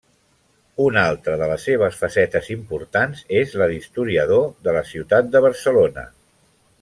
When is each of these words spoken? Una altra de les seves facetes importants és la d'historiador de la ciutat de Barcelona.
Una 0.85 1.01
altra 1.09 1.35
de 1.41 1.49
les 1.51 1.65
seves 1.69 1.99
facetes 1.99 2.49
importants 2.57 3.21
és 3.41 3.53
la 3.63 3.67
d'historiador 3.73 4.49
de 4.69 4.75
la 4.81 4.85
ciutat 4.93 5.31
de 5.37 5.43
Barcelona. 5.49 6.07